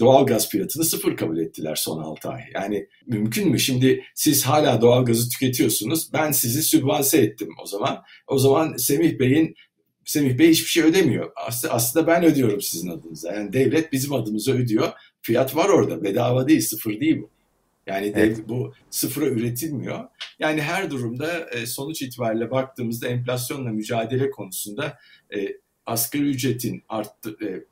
doğal 0.00 0.26
gaz 0.26 0.48
fiyatını 0.48 0.84
sıfır 0.84 1.16
kabul 1.16 1.38
ettiler 1.38 1.74
son 1.74 2.02
6 2.02 2.28
ay. 2.28 2.42
Yani 2.54 2.88
mümkün 3.06 3.48
mü? 3.48 3.58
Şimdi 3.58 4.04
siz 4.14 4.44
hala 4.44 4.80
doğal 4.80 5.04
gazı 5.04 5.28
tüketiyorsunuz. 5.28 6.12
Ben 6.12 6.30
sizi 6.30 6.62
sübvanse 6.62 7.18
ettim 7.18 7.48
o 7.62 7.66
zaman. 7.66 8.02
O 8.26 8.38
zaman 8.38 8.76
Semih 8.76 9.18
Bey'in 9.18 9.54
Semih 10.08 10.38
Bey 10.38 10.50
hiçbir 10.50 10.68
şey 10.68 10.82
ödemiyor. 10.82 11.32
Aslında, 11.36 11.74
aslında 11.74 12.06
ben 12.06 12.24
ödüyorum 12.24 12.60
sizin 12.60 12.88
adınıza. 12.88 13.32
Yani 13.32 13.52
devlet 13.52 13.92
bizim 13.92 14.12
adımıza 14.12 14.52
ödüyor. 14.52 14.92
Fiyat 15.22 15.56
var 15.56 15.68
orada. 15.68 16.02
Bedava 16.04 16.48
değil, 16.48 16.60
sıfır 16.60 17.00
değil 17.00 17.22
bu. 17.22 17.30
Yani 17.86 18.12
evet. 18.16 18.48
bu 18.48 18.72
sıfıra 18.90 19.26
üretilmiyor. 19.26 20.04
Yani 20.38 20.62
her 20.62 20.90
durumda 20.90 21.50
e, 21.50 21.66
sonuç 21.66 22.02
itibariyle 22.02 22.50
baktığımızda 22.50 23.08
enflasyonla 23.08 23.70
mücadele 23.70 24.30
konusunda 24.30 24.98
e, 25.36 25.48
asgari 25.86 26.22
ücretin 26.22 26.82
arttı, 26.88 27.36
e, 27.42 27.64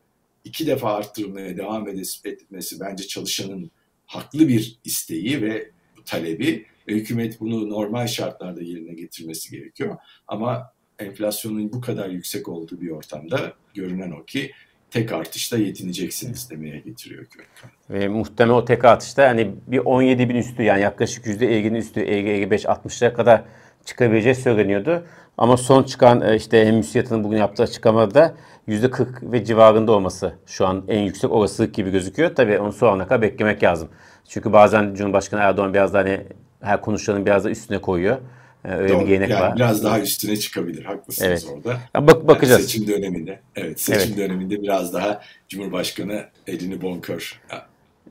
iki 0.44 0.66
defa 0.66 0.94
arttırılmaya 0.94 1.56
devam 1.56 1.88
etmesi 1.88 2.80
bence 2.80 3.06
çalışanın 3.06 3.70
haklı 4.06 4.48
bir 4.48 4.78
isteği 4.84 5.42
ve 5.42 5.70
talebi. 6.04 6.66
Ve 6.88 6.92
hükümet 6.92 7.40
bunu 7.40 7.70
normal 7.70 8.06
şartlarda 8.06 8.62
yerine 8.62 8.94
getirmesi 8.94 9.50
gerekiyor. 9.50 9.96
Ama 10.26 10.75
enflasyonun 10.98 11.72
bu 11.72 11.80
kadar 11.80 12.08
yüksek 12.08 12.48
olduğu 12.48 12.80
bir 12.80 12.90
ortamda 12.90 13.52
görünen 13.74 14.10
o 14.10 14.24
ki 14.24 14.50
tek 14.90 15.12
artışta 15.12 15.58
yetineceksiniz 15.58 16.50
demeye 16.50 16.78
getiriyor 16.78 17.24
hükümet. 17.24 17.48
Ve 17.90 18.08
muhtemel 18.08 18.54
o 18.54 18.64
tek 18.64 18.84
artışta 18.84 19.22
yani 19.22 19.54
bir 19.66 19.78
17 19.78 20.28
bin 20.28 20.34
üstü 20.34 20.62
yani 20.62 20.82
yaklaşık 20.82 21.26
%50'nin 21.26 21.74
üstü 21.74 22.00
EG55-60'lara 22.00 23.12
kadar 23.12 23.42
çıkabileceği 23.84 24.34
söyleniyordu. 24.34 25.06
Ama 25.38 25.56
son 25.56 25.82
çıkan 25.82 26.20
e, 26.20 26.36
işte 26.36 26.66
hem 26.66 26.76
müsiyatının 26.76 27.24
bugün 27.24 27.36
yaptığı 27.36 27.62
açıklamada 27.62 28.34
%40 28.68 29.32
ve 29.32 29.44
civarında 29.44 29.92
olması 29.92 30.34
şu 30.46 30.66
an 30.66 30.84
en 30.88 31.00
yüksek 31.00 31.30
olasılık 31.30 31.74
gibi 31.74 31.90
gözüküyor. 31.90 32.34
Tabii 32.34 32.58
onu 32.58 32.72
sonuna 32.72 33.04
kadar 33.06 33.22
beklemek 33.22 33.62
lazım. 33.62 33.88
Çünkü 34.28 34.52
bazen 34.52 34.94
Cumhurbaşkanı 34.94 35.40
Erdoğan 35.40 35.74
biraz 35.74 35.94
da 35.94 35.98
hani 35.98 36.20
her 36.60 36.80
konuşanın 36.80 37.26
biraz 37.26 37.44
da 37.44 37.50
üstüne 37.50 37.80
koyuyor. 37.80 38.18
Ee, 38.66 38.74
öyle 38.74 38.92
Doğru. 38.92 39.00
bir 39.00 39.06
gelenek 39.06 39.30
yani 39.30 39.40
var. 39.40 39.56
Biraz 39.56 39.84
daha 39.84 40.00
üstüne 40.00 40.36
çıkabilir. 40.36 40.84
Haklısınız 40.84 41.30
evet. 41.30 41.56
orada. 41.56 41.78
Ya 41.94 42.06
bak 42.06 42.28
bakacağız. 42.28 42.60
Yani 42.60 42.70
seçim 42.70 42.88
döneminde. 42.88 43.40
Evet, 43.56 43.80
seçim 43.80 44.02
evet. 44.08 44.18
döneminde 44.18 44.62
biraz 44.62 44.94
daha 44.94 45.20
Cumhurbaşkanı 45.48 46.24
elini 46.46 46.82
bonkör 46.82 47.40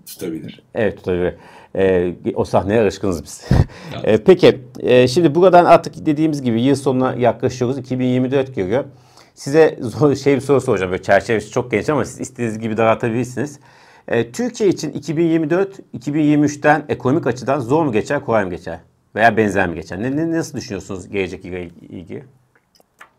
tutabilir. 0.06 0.64
Evet 0.76 0.98
tutabilir. 0.98 1.34
Ee, 1.76 2.14
o 2.36 2.46
sahneye 2.46 2.82
alışkınız 2.82 3.24
biz. 3.24 3.48
ee, 4.04 4.18
peki 4.18 4.62
e, 4.80 5.08
şimdi 5.08 5.36
buradan 5.36 5.66
artık 5.66 6.06
dediğimiz 6.06 6.42
gibi 6.42 6.62
yıl 6.62 6.76
sonuna 6.76 7.16
yaklaşıyoruz. 7.16 7.78
2024 7.78 8.56
geliyor. 8.56 8.86
Size 9.34 9.78
zor, 9.82 10.16
şey 10.16 10.36
bir 10.36 10.42
soru 10.42 10.62
soracağım. 10.62 10.92
Böyle 10.92 11.04
çerçevesi 11.04 11.52
çok 11.52 11.72
genç 11.72 11.90
ama 11.90 12.06
siz 12.06 12.20
istediğiniz 12.20 12.60
gibi 12.60 12.78
dağıtabilirsiniz. 12.78 13.60
Ee, 14.08 14.32
Türkiye 14.32 14.70
için 14.70 14.92
2024 14.92 15.80
2023'ten 15.94 16.86
ekonomik 16.90 17.28
açıdan 17.28 17.60
zor 17.60 17.86
mu 17.86 17.92
geçer, 17.92 18.26
kolay 18.26 18.46
mı 18.46 18.50
geçer? 18.50 18.80
Veya 19.16 19.38
benzer 19.38 19.70
mi 19.70 19.76
geçer? 19.76 20.02
Ne, 20.02 20.16
ne, 20.16 20.32
nasıl 20.32 20.58
düşünüyorsunuz 20.58 21.10
gelecek 21.10 21.46
ile 21.46 21.70
ilgili? 21.90 22.24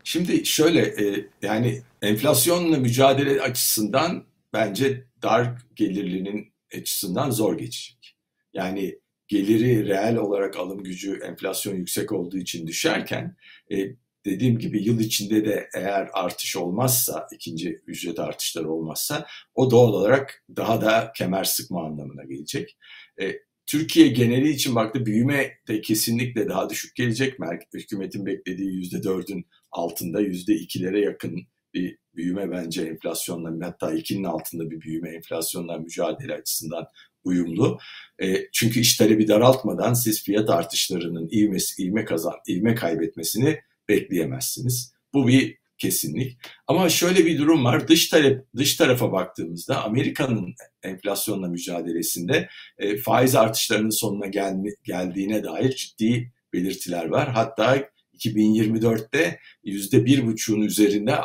Şimdi 0.03 0.45
şöyle 0.45 0.81
e, 0.81 1.27
yani 1.41 1.81
enflasyonla 2.01 2.77
mücadele 2.77 3.41
açısından 3.41 4.23
bence 4.53 5.03
dar 5.23 5.49
gelirlinin 5.75 6.53
açısından 6.77 7.31
zor 7.31 7.57
geçecek. 7.57 8.17
Yani 8.53 8.99
geliri 9.27 9.87
reel 9.87 10.15
olarak 10.15 10.57
alım 10.57 10.83
gücü 10.83 11.19
enflasyon 11.23 11.75
yüksek 11.75 12.11
olduğu 12.11 12.37
için 12.37 12.67
düşerken 12.67 13.35
e, 13.71 13.77
dediğim 14.25 14.59
gibi 14.59 14.83
yıl 14.83 14.99
içinde 14.99 15.45
de 15.45 15.69
eğer 15.75 16.09
artış 16.13 16.55
olmazsa, 16.55 17.27
ikinci 17.33 17.81
ücret 17.87 18.19
artışları 18.19 18.71
olmazsa 18.71 19.27
o 19.55 19.71
doğal 19.71 19.93
olarak 19.93 20.43
daha 20.55 20.81
da 20.81 21.11
kemer 21.15 21.43
sıkma 21.43 21.85
anlamına 21.85 22.23
gelecek. 22.23 22.77
E, 23.21 23.46
Türkiye 23.67 24.07
geneli 24.07 24.49
için 24.49 24.75
baktı 24.75 25.05
büyüme 25.05 25.57
de 25.67 25.81
kesinlikle 25.81 26.49
daha 26.49 26.69
düşük 26.69 26.95
gelecek. 26.95 27.37
Hükümetin 27.73 28.25
beklediği 28.25 28.73
yüzde 28.75 29.03
dördün 29.03 29.45
altında 29.71 30.21
yüzde 30.21 30.55
ikilere 30.55 30.99
yakın 30.99 31.47
bir 31.73 31.97
büyüme 32.15 32.51
bence 32.51 32.81
enflasyonla 32.81 33.67
hatta 33.67 33.93
ikinin 33.93 34.23
altında 34.23 34.71
bir 34.71 34.81
büyüme 34.81 35.09
enflasyonla 35.09 35.77
mücadele 35.77 36.33
açısından 36.33 36.87
uyumlu. 37.23 37.79
E, 38.21 38.51
çünkü 38.51 38.79
iş 38.79 38.97
talebi 38.97 39.27
daraltmadan 39.27 39.93
siz 39.93 40.23
fiyat 40.23 40.49
artışlarının 40.49 41.29
ivmesi, 41.31 41.83
ivme 41.83 42.05
kazan, 42.05 42.35
ivme 42.49 42.75
kaybetmesini 42.75 43.59
bekleyemezsiniz. 43.89 44.93
Bu 45.13 45.27
bir 45.27 45.57
kesinlik. 45.77 46.37
Ama 46.67 46.89
şöyle 46.89 47.25
bir 47.25 47.37
durum 47.37 47.65
var. 47.65 47.87
Dış 47.87 48.09
talep 48.09 48.45
dış 48.55 48.75
tarafa 48.75 49.11
baktığımızda 49.11 49.83
Amerika'nın 49.83 50.55
enflasyonla 50.83 51.47
mücadelesinde 51.47 52.49
e, 52.77 52.97
faiz 52.97 53.35
artışlarının 53.35 53.99
sonuna 53.99 54.27
gel, 54.27 54.55
geldiğine 54.83 55.43
dair 55.43 55.75
ciddi 55.75 56.31
belirtiler 56.53 57.05
var. 57.05 57.31
Hatta 57.31 57.89
2024'te 58.13 59.39
yüzde 59.63 60.05
bir 60.05 60.25
buçuğun 60.25 60.61
üzerinde 60.61 61.15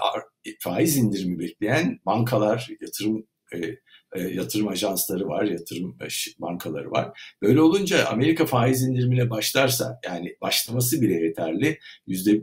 faiz 0.60 0.96
indirimi 0.96 1.38
bekleyen 1.38 2.00
bankalar, 2.06 2.68
yatırım 2.80 3.26
e, 3.54 3.58
e, 4.14 4.20
yatırım 4.20 4.68
ajansları 4.68 5.28
var, 5.28 5.44
yatırım 5.44 5.98
bankaları 6.38 6.90
var. 6.90 7.34
Böyle 7.42 7.60
olunca 7.60 8.06
Amerika 8.06 8.46
faiz 8.46 8.82
indirimine 8.82 9.30
başlarsa 9.30 10.00
yani 10.04 10.36
başlaması 10.40 11.02
bile 11.02 11.14
yeterli. 11.14 11.78
Yüzde 12.06 12.42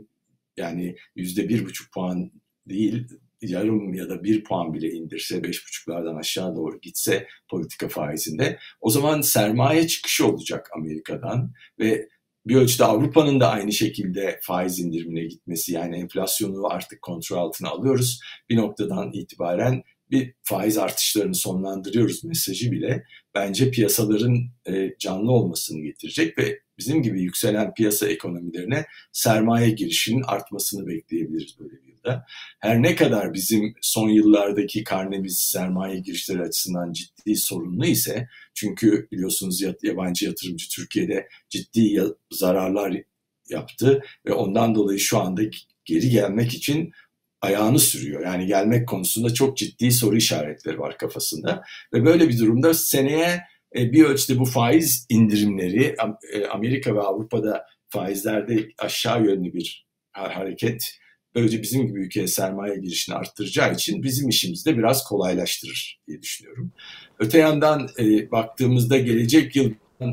yani 0.56 0.96
yüzde 1.16 1.48
bir 1.48 1.64
buçuk 1.64 1.92
puan 1.92 2.32
değil 2.68 3.08
yarım 3.42 3.94
ya 3.94 4.08
da 4.08 4.24
bir 4.24 4.44
puan 4.44 4.74
bile 4.74 4.90
indirse 4.90 5.44
beş 5.44 5.66
buçuklardan 5.66 6.16
aşağı 6.16 6.56
doğru 6.56 6.80
gitse 6.80 7.26
politika 7.50 7.88
faizinde 7.88 8.58
o 8.80 8.90
zaman 8.90 9.20
sermaye 9.20 9.86
çıkışı 9.86 10.26
olacak 10.26 10.70
Amerika'dan 10.76 11.52
ve 11.78 12.08
bir 12.46 12.56
ölçüde 12.56 12.84
Avrupa'nın 12.84 13.40
da 13.40 13.50
aynı 13.50 13.72
şekilde 13.72 14.40
faiz 14.42 14.78
indirimine 14.78 15.24
gitmesi 15.24 15.72
yani 15.72 15.96
enflasyonu 15.96 16.66
artık 16.66 17.02
kontrol 17.02 17.38
altına 17.38 17.68
alıyoruz. 17.68 18.20
Bir 18.48 18.56
noktadan 18.56 19.12
itibaren 19.12 19.82
bir 20.10 20.34
faiz 20.42 20.78
artışlarını 20.78 21.34
sonlandırıyoruz 21.34 22.24
mesajı 22.24 22.72
bile 22.72 23.04
bence 23.34 23.70
piyasaların 23.70 24.36
e, 24.68 24.94
canlı 24.98 25.32
olmasını 25.32 25.80
getirecek 25.80 26.38
ve 26.38 26.60
bizim 26.78 27.02
gibi 27.02 27.22
yükselen 27.22 27.74
piyasa 27.74 28.08
ekonomilerine 28.08 28.86
sermaye 29.12 29.70
girişinin 29.70 30.22
artmasını 30.22 30.86
bekleyebiliriz 30.86 31.58
böyle 31.60 31.72
bir 31.72 31.90
yıl 31.90 32.00
durumda. 32.04 32.26
Her 32.58 32.82
ne 32.82 32.94
kadar 32.94 33.34
bizim 33.34 33.74
son 33.80 34.08
yıllardaki 34.08 34.84
karnemiz 34.84 35.38
sermaye 35.38 35.98
girişleri 35.98 36.42
açısından 36.42 36.92
ciddi 36.92 37.36
sorunlu 37.36 37.86
ise 37.86 38.28
çünkü 38.54 39.08
biliyorsunuz 39.12 39.62
yabancı 39.82 40.26
yatırımcı 40.26 40.68
Türkiye'de 40.68 41.28
ciddi 41.48 42.02
zararlar 42.30 43.02
yaptı 43.48 44.02
ve 44.26 44.32
ondan 44.32 44.74
dolayı 44.74 44.98
şu 44.98 45.18
anda 45.18 45.42
geri 45.84 46.10
gelmek 46.10 46.54
için 46.54 46.92
ayağını 47.40 47.78
sürüyor. 47.78 48.24
Yani 48.24 48.46
gelmek 48.46 48.88
konusunda 48.88 49.34
çok 49.34 49.56
ciddi 49.56 49.92
soru 49.92 50.16
işaretleri 50.16 50.78
var 50.78 50.98
kafasında. 50.98 51.62
Ve 51.94 52.04
böyle 52.04 52.28
bir 52.28 52.38
durumda 52.38 52.74
seneye 52.74 53.40
e, 53.76 53.92
bir 53.92 54.04
ölçüde 54.04 54.38
bu 54.38 54.44
faiz 54.44 55.06
indirimleri 55.08 55.96
e, 56.32 56.46
Amerika 56.46 56.94
ve 56.94 57.00
Avrupa'da 57.00 57.66
faizlerde 57.88 58.68
aşağı 58.78 59.24
yönlü 59.24 59.52
bir 59.52 59.86
hareket 60.12 61.00
böylece 61.34 61.62
bizim 61.62 61.86
gibi 61.86 62.00
ülkeye 62.00 62.26
sermaye 62.26 62.76
girişini 62.76 63.14
arttıracağı 63.14 63.74
için 63.74 64.02
bizim 64.02 64.28
işimizi 64.28 64.64
de 64.64 64.78
biraz 64.78 65.04
kolaylaştırır 65.04 66.00
diye 66.08 66.22
düşünüyorum. 66.22 66.72
Öte 67.18 67.38
yandan 67.38 67.88
e, 67.98 68.30
baktığımızda 68.30 68.98
gelecek 68.98 69.56
yıl 69.56 69.72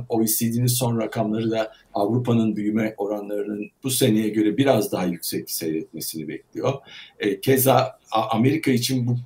OECD'nin 0.09 0.67
son 0.67 0.99
rakamları 0.99 1.51
da 1.51 1.73
Avrupa'nın 1.93 2.55
büyüme 2.55 2.93
oranlarının 2.97 3.69
bu 3.83 3.89
seneye 3.89 4.29
göre 4.29 4.57
biraz 4.57 4.91
daha 4.91 5.05
yüksek 5.05 5.51
seyretmesini 5.51 6.27
bekliyor. 6.27 6.73
E, 7.19 7.41
keza 7.41 7.99
Amerika 8.11 8.71
için 8.71 9.07
bu 9.07 9.17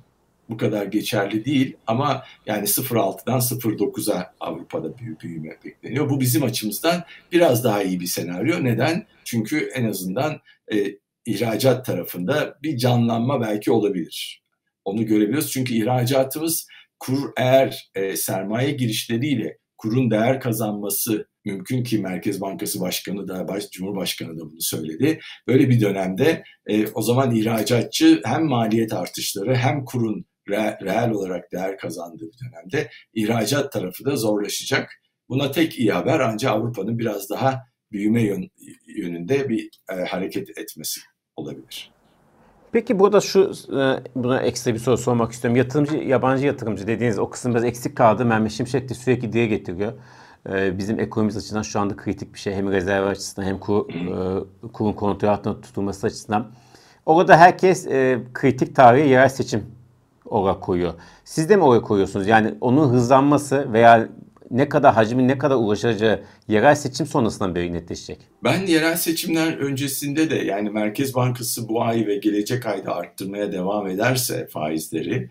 bu 0.48 0.56
kadar 0.56 0.86
geçerli 0.86 1.44
değil 1.44 1.76
ama 1.86 2.24
yani 2.46 2.66
0.6'dan 2.66 3.38
0.9'a 3.38 4.34
Avrupa'da 4.40 4.88
büyüme 5.22 5.56
bekleniyor. 5.64 6.10
Bu 6.10 6.20
bizim 6.20 6.42
açımızdan 6.42 7.04
biraz 7.32 7.64
daha 7.64 7.82
iyi 7.82 8.00
bir 8.00 8.06
senaryo. 8.06 8.64
Neden? 8.64 9.06
Çünkü 9.24 9.70
en 9.74 9.84
azından 9.84 10.40
e, 10.72 10.98
ihracat 11.26 11.86
tarafında 11.86 12.58
bir 12.62 12.76
canlanma 12.76 13.40
belki 13.40 13.72
olabilir. 13.72 14.42
Onu 14.84 15.06
görebiliyoruz 15.06 15.50
çünkü 15.50 15.74
ihracatımız 15.74 16.66
kur 16.98 17.30
eğer 17.36 17.90
e, 17.94 18.16
sermaye 18.16 18.70
girişleriyle 18.70 19.58
kurun 19.82 20.10
değer 20.10 20.40
kazanması 20.40 21.26
mümkün 21.44 21.82
ki 21.82 21.98
Merkez 21.98 22.40
Bankası 22.40 22.80
Başkanı 22.80 23.28
da 23.28 23.48
Baş, 23.48 23.70
Cumhurbaşkanı 23.70 24.38
da 24.38 24.40
bunu 24.40 24.60
söyledi. 24.60 25.20
Böyle 25.46 25.68
bir 25.68 25.80
dönemde 25.80 26.44
e, 26.66 26.86
o 26.86 27.02
zaman 27.02 27.34
ihracatçı 27.34 28.20
hem 28.24 28.44
maliyet 28.44 28.92
artışları 28.92 29.54
hem 29.54 29.84
kurun 29.84 30.24
re, 30.48 30.78
reel 30.82 31.10
olarak 31.10 31.52
değer 31.52 31.78
kazandığı 31.78 32.24
bir 32.24 32.46
dönemde 32.46 32.90
ihracat 33.14 33.72
tarafı 33.72 34.04
da 34.04 34.16
zorlaşacak. 34.16 34.90
Buna 35.28 35.50
tek 35.50 35.78
iyi 35.78 35.92
haber 35.92 36.20
ancak 36.20 36.52
Avrupa'nın 36.52 36.98
biraz 36.98 37.30
daha 37.30 37.60
büyüme 37.92 38.22
yön, 38.22 38.50
yönünde 38.96 39.48
bir 39.48 39.70
e, 39.92 39.94
hareket 39.94 40.58
etmesi 40.58 41.00
olabilir. 41.36 41.91
Peki 42.72 42.98
burada 42.98 43.20
şu 43.20 43.52
e, 43.80 44.02
buna 44.16 44.40
ekstra 44.40 44.74
bir 44.74 44.78
soru 44.78 44.98
sormak 44.98 45.32
istiyorum. 45.32 45.56
Yatırımcı, 45.56 45.96
yabancı 45.96 46.46
yatırımcı 46.46 46.86
dediğiniz 46.86 47.18
o 47.18 47.30
kısım 47.30 47.52
biraz 47.52 47.64
eksik 47.64 47.96
kaldı. 47.96 48.24
Mehmet 48.24 48.52
Şimşek 48.52 48.88
de 48.88 48.94
sürekli 48.94 49.32
dile 49.32 49.46
getiriyor. 49.46 49.92
E, 50.48 50.78
bizim 50.78 51.00
ekonomimiz 51.00 51.36
açısından 51.36 51.62
şu 51.62 51.80
anda 51.80 51.96
kritik 51.96 52.34
bir 52.34 52.38
şey. 52.38 52.54
Hem 52.54 52.70
rezerv 52.70 53.06
açısından 53.06 53.46
hem 53.46 53.58
kur, 53.58 53.88
e, 53.88 54.68
kurun 54.72 54.92
kontrol 54.92 55.28
altında 55.28 55.60
tutulması 55.60 56.06
açısından. 56.06 56.46
Orada 57.06 57.36
herkes 57.36 57.86
kritik 58.32 58.76
tarihi 58.76 59.08
yerel 59.08 59.28
seçim 59.28 59.66
olarak 60.24 60.60
koyuyor. 60.60 60.94
Siz 61.24 61.48
de 61.48 61.56
mi 61.56 61.64
oraya 61.64 61.82
koyuyorsunuz? 61.82 62.26
Yani 62.26 62.54
onun 62.60 62.88
hızlanması 62.88 63.72
veya 63.72 64.08
ne 64.52 64.68
kadar 64.68 64.94
hacmin 64.94 65.28
ne 65.28 65.38
kadar 65.38 65.56
ulaşacağı 65.56 66.22
yerel 66.48 66.74
seçim 66.74 67.06
sonrasında 67.06 67.54
bir 67.54 67.72
netleşecek. 67.72 68.18
Ben 68.44 68.66
yerel 68.66 68.96
seçimler 68.96 69.56
öncesinde 69.56 70.30
de 70.30 70.34
yani 70.34 70.70
Merkez 70.70 71.14
Bankası 71.14 71.68
bu 71.68 71.82
ay 71.82 72.06
ve 72.06 72.16
gelecek 72.16 72.66
ayda 72.66 72.94
arttırmaya 72.94 73.52
devam 73.52 73.86
ederse 73.86 74.46
faizleri 74.46 75.30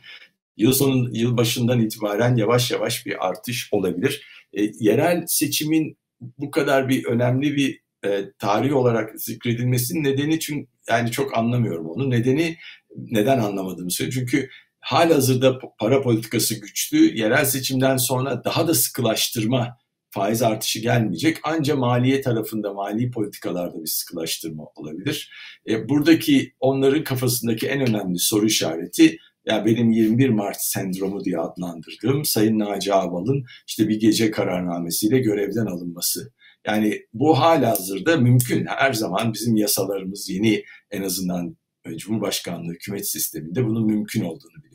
yıl 0.57 0.73
sonu 0.73 1.09
yıl 1.11 1.37
başından 1.37 1.79
itibaren 1.79 2.35
yavaş 2.35 2.71
yavaş 2.71 3.05
bir 3.05 3.27
artış 3.27 3.69
olabilir. 3.71 4.27
E, 4.53 4.61
yerel 4.79 5.23
seçimin 5.27 5.97
bu 6.37 6.51
kadar 6.51 6.89
bir 6.89 7.05
önemli 7.05 7.55
bir 7.55 7.81
e, 8.05 8.31
tarih 8.39 8.75
olarak 8.75 9.21
zikredilmesinin 9.21 10.03
nedeni 10.03 10.39
çünkü 10.39 10.67
yani 10.89 11.11
çok 11.11 11.37
anlamıyorum 11.37 11.89
onu. 11.89 12.09
Nedeni 12.09 12.57
neden 12.96 13.39
anlamadığımı 13.39 13.91
söylüyorum. 13.91 14.27
Çünkü 14.31 14.50
halihazırda 14.81 15.59
para 15.79 16.01
politikası 16.01 16.55
güçlü. 16.59 17.17
Yerel 17.17 17.46
seçimden 17.46 17.98
sonra 17.98 18.44
daha 18.44 18.67
da 18.67 18.74
sıkılaştırma 18.74 19.77
faiz 20.09 20.41
artışı 20.41 20.79
gelmeyecek. 20.79 21.37
Ancak 21.44 21.77
maliye 21.77 22.22
tarafında, 22.22 22.74
mali 22.74 23.11
politikalarda 23.11 23.81
bir 23.81 23.87
sıkılaştırma 23.87 24.63
olabilir. 24.75 25.31
E, 25.70 25.89
buradaki 25.89 26.53
onların 26.59 27.03
kafasındaki 27.03 27.67
en 27.67 27.81
önemli 27.89 28.20
soru 28.20 28.46
işareti 28.46 29.17
ya 29.46 29.65
benim 29.65 29.91
21 29.91 30.29
Mart 30.29 30.61
sendromu 30.61 31.24
diye 31.24 31.37
adlandırdığım 31.37 32.25
Sayın 32.25 32.59
Naci 32.59 32.94
Ağbal'ın 32.94 33.46
işte 33.67 33.89
bir 33.89 34.00
gece 34.00 34.31
kararnamesiyle 34.31 35.20
görevden 35.20 35.65
alınması. 35.65 36.31
Yani 36.67 37.01
bu 37.13 37.39
hala 37.39 37.70
hazırda 37.70 38.17
mümkün. 38.17 38.65
Her 38.65 38.94
zaman 38.94 39.33
bizim 39.33 39.55
yasalarımız 39.55 40.29
yeni 40.29 40.63
en 40.91 41.03
azından 41.03 41.57
Cumhurbaşkanlığı 41.98 42.74
hükümet 42.74 43.09
sisteminde 43.09 43.65
bunun 43.65 43.85
mümkün 43.85 44.22
olduğunu 44.22 44.63
biliyoruz. 44.63 44.71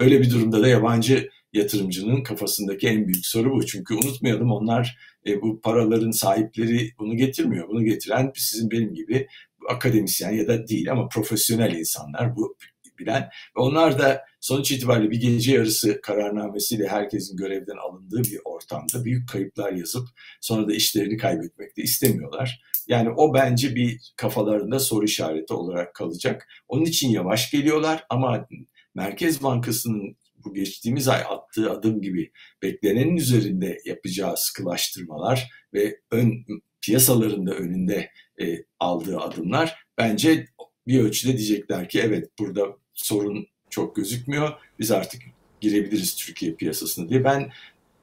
Böyle 0.00 0.20
bir 0.20 0.30
durumda 0.30 0.62
da 0.62 0.68
yabancı 0.68 1.28
yatırımcının 1.52 2.22
kafasındaki 2.22 2.88
en 2.88 3.08
büyük 3.08 3.26
soru 3.26 3.50
bu. 3.50 3.66
Çünkü 3.66 3.94
unutmayalım 3.94 4.52
onlar 4.52 4.98
e, 5.26 5.42
bu 5.42 5.60
paraların 5.60 6.10
sahipleri 6.10 6.90
bunu 6.98 7.16
getirmiyor. 7.16 7.68
Bunu 7.68 7.84
getiren 7.84 8.32
sizin 8.34 8.70
benim 8.70 8.94
gibi 8.94 9.28
akademisyen 9.68 10.30
ya 10.30 10.48
da 10.48 10.68
değil 10.68 10.92
ama 10.92 11.08
profesyonel 11.08 11.74
insanlar 11.74 12.36
bu 12.36 12.56
bilen. 13.00 13.22
Ve 13.56 13.60
onlar 13.60 13.98
da 13.98 14.24
sonuç 14.40 14.72
itibariyle 14.72 15.10
bir 15.10 15.20
gece 15.20 15.52
yarısı 15.52 16.00
kararnamesiyle 16.00 16.88
herkesin 16.88 17.36
görevden 17.36 17.76
alındığı 17.76 18.22
bir 18.22 18.40
ortamda 18.44 19.04
büyük 19.04 19.28
kayıplar 19.28 19.72
yazıp 19.72 20.08
sonra 20.40 20.68
da 20.68 20.74
işlerini 20.74 21.16
kaybetmek 21.16 21.76
de 21.76 21.82
istemiyorlar. 21.82 22.62
Yani 22.88 23.10
o 23.10 23.34
bence 23.34 23.74
bir 23.74 24.12
kafalarında 24.16 24.78
soru 24.78 25.04
işareti 25.04 25.54
olarak 25.54 25.94
kalacak. 25.94 26.48
Onun 26.68 26.84
için 26.84 27.08
yavaş 27.08 27.50
geliyorlar 27.50 28.04
ama 28.10 28.48
Merkez 28.94 29.42
Bankası'nın 29.42 30.16
bu 30.44 30.54
geçtiğimiz 30.54 31.08
ay 31.08 31.22
attığı 31.28 31.70
adım 31.70 32.02
gibi 32.02 32.32
beklenenin 32.62 33.16
üzerinde 33.16 33.78
yapacağı 33.84 34.36
sıkılaştırmalar 34.36 35.50
ve 35.74 36.00
ön 36.10 36.44
piyasalarında 36.80 37.54
önünde 37.54 38.10
e, 38.40 38.64
aldığı 38.80 39.20
adımlar 39.20 39.84
bence 39.98 40.46
bir 40.86 41.00
ölçüde 41.00 41.38
diyecekler 41.38 41.88
ki 41.88 42.00
evet 42.00 42.28
burada 42.38 42.66
sorun 42.94 43.46
çok 43.70 43.96
gözükmüyor. 43.96 44.52
Biz 44.78 44.90
artık 44.90 45.22
girebiliriz 45.60 46.14
Türkiye 46.14 46.54
piyasasına 46.54 47.08
diye. 47.08 47.24
Ben 47.24 47.52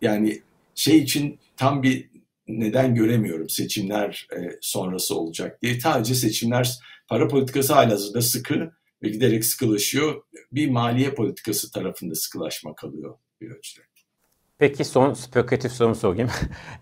yani 0.02 0.42
şey 0.76 0.98
için 0.98 1.40
tam 1.58 1.84
bir 1.84 2.10
neden 2.48 2.96
göremiyorum 2.96 3.50
seçimler 3.50 4.28
e, 4.38 4.58
sonrası 4.62 5.16
olacak 5.16 5.62
diye. 5.62 5.80
Sadece 5.80 6.16
seçimler 6.16 6.80
para 7.08 7.28
politikası 7.28 7.74
halihazırda 7.74 8.22
sıkı 8.22 8.72
ve 9.04 9.10
giderek 9.10 9.46
sıkılaşıyor. 9.46 10.24
Bir 10.52 10.70
maliye 10.70 11.14
politikası 11.14 11.72
tarafında 11.72 12.16
sıkılaşma 12.16 12.76
kalıyor 12.76 13.18
bir 13.42 13.52
ölçüde. 13.52 13.88
Peki 14.58 14.86
son 14.86 15.14
spekülatif 15.14 15.72
sorumu 15.72 15.96
sorayım. 15.96 16.30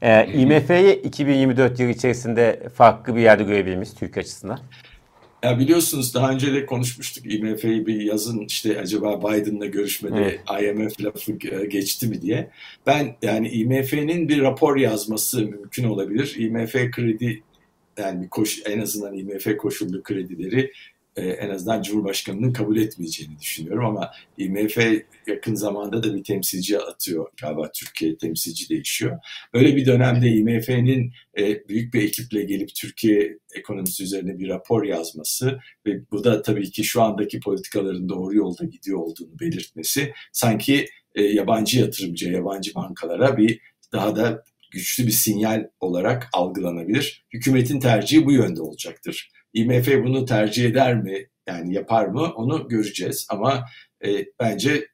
e, 0.02 0.34
IMF'yi 0.34 1.02
2024 1.02 1.80
yılı 1.80 1.92
içerisinde 1.92 2.70
farklı 2.76 3.16
bir 3.16 3.22
yerde 3.22 3.44
görebilir 3.44 3.76
miyiz 3.76 3.96
Türkiye 3.96 4.22
açısından? 4.22 4.60
Ya 5.44 5.60
biliyorsunuz 5.60 6.14
daha 6.14 6.32
önce 6.32 6.54
de 6.54 6.66
konuşmuştuk 6.66 7.34
IMF'yi 7.34 7.88
bir 7.88 8.02
yazın 8.02 8.40
işte 8.40 8.80
acaba 8.80 9.20
Biden'la 9.20 9.66
görüşmede 9.66 10.42
evet. 10.50 10.76
IMF 10.76 11.02
lafı 11.02 11.32
geçti 11.68 12.08
mi 12.08 12.22
diye. 12.22 12.52
Ben 12.86 13.16
yani 13.22 13.50
IMF'nin 13.50 14.30
bir 14.30 14.42
rapor 14.42 14.78
yazması 14.78 15.42
mümkün 15.42 15.84
olabilir. 15.84 16.36
IMF 16.38 16.74
kredi 16.92 17.44
yani 17.98 18.30
koş, 18.30 18.62
en 18.66 18.80
azından 18.80 19.18
IMF 19.18 19.58
koşullu 19.58 20.04
kredileri 20.04 20.72
e, 21.16 21.22
en 21.22 21.50
azından 21.50 21.82
Cumhurbaşkanı'nın 21.82 22.54
kabul 22.54 22.78
etmeyeceğini 22.78 23.40
düşünüyorum 23.40 23.86
ama 23.86 24.12
IMF 24.38 24.78
yakın 25.28 25.56
zamanda 25.56 26.04
da 26.04 26.16
bir 26.16 26.24
temsilci 26.24 26.80
atıyor 26.80 27.28
galiba 27.42 27.72
Türkiye 27.72 28.18
temsilci 28.18 28.70
değişiyor. 28.70 29.20
Böyle 29.54 29.76
bir 29.76 29.86
dönemde 29.86 30.28
IMF'nin 30.28 31.14
e, 31.38 31.68
büyük 31.70 31.94
bir 31.94 32.04
ekiple 32.04 32.44
gelip 32.44 32.76
Türkiye 32.76 33.38
ekonomisi 33.56 34.04
üzerine 34.04 34.40
bir 34.40 34.50
rapor 34.50 34.84
yazması 34.84 35.60
ve 35.86 36.12
bu 36.12 36.24
da 36.24 36.42
tabii 36.42 36.72
ki 36.72 36.84
şu 36.84 37.02
andaki 37.02 37.40
politikaların 37.40 38.10
doğru 38.10 38.36
yolda 38.36 38.66
gidiyor 38.66 39.00
olduğunu 39.00 39.40
belirtmesi 39.40 40.14
sanki 40.32 40.88
e, 41.16 41.24
yabancı 41.24 41.80
yatırımcı, 41.80 42.30
yabancı 42.30 42.76
bankalara 42.76 43.38
bir 43.38 43.60
daha 43.92 44.16
da 44.16 44.44
güçlü 44.72 45.08
bir 45.08 45.12
sinyal 45.12 45.68
olarak 45.80 46.30
algılanabilir. 46.34 47.26
Hükümetin 47.34 47.80
tercihi 47.80 48.26
bu 48.26 48.32
yönde 48.32 48.62
olacaktır. 48.62 49.30
IMF 49.56 49.88
bunu 50.04 50.26
tercih 50.26 50.66
eder 50.70 50.96
mi? 50.96 51.28
Yani 51.48 51.74
yapar 51.74 52.06
mı? 52.06 52.22
Onu 52.36 52.68
göreceğiz 52.68 53.28
ama 53.30 53.66
e, 54.06 54.10
bence 54.40 54.88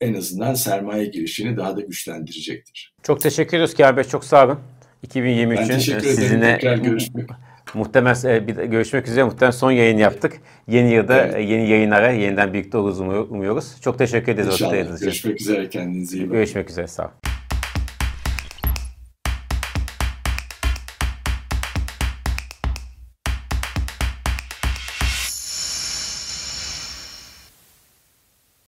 en 0.00 0.14
azından 0.14 0.54
sermaye 0.54 1.04
girişini 1.04 1.56
daha 1.56 1.76
da 1.76 1.80
güçlendirecektir. 1.80 2.94
Çok 3.02 3.20
teşekkür 3.20 3.56
ediyoruz 3.56 3.74
Kâr 3.74 3.96
Bey. 3.96 4.04
Çok 4.04 4.24
sağ 4.24 4.46
olun. 4.46 4.60
2023 5.02 5.58
ben 5.60 5.66
teşekkür 5.68 5.98
ederim. 5.98 6.14
Sizinle 6.16 6.54
Tekrar 6.54 6.76
görüşmek 6.76 7.28
Muhtemelen 7.74 8.34
e, 8.34 8.46
bir 8.48 8.54
görüşmek 8.56 9.08
üzere. 9.08 9.24
Muhtemelen 9.24 9.50
son 9.50 9.70
yayın 9.70 9.98
yaptık. 9.98 10.32
Yeni 10.68 10.92
yılda 10.92 11.24
Evet. 11.26 11.34
e, 11.36 11.40
yeni 11.40 11.68
yayınlara 11.70 12.10
yeniden 12.10 12.52
birlikte 12.52 12.78
oluruz 12.78 13.00
umuyor- 13.00 13.28
umuyoruz. 13.28 13.80
Çok 13.80 13.98
teşekkür 13.98 14.32
ederiz 14.32 14.48
İnşallah. 14.52 15.00
Görüşmek 15.00 15.40
üzere 15.40 15.68
kendinize 15.68 16.16
iyi 16.16 16.20
bakın. 16.20 16.32
Görüşmek 16.32 16.70
üzere. 16.70 16.86
Sağ 16.86 17.02
olun. 17.02 17.12